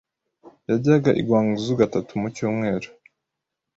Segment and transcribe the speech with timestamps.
[0.69, 2.89] yajyaga i Guangzhou gatatu mu cyumweru,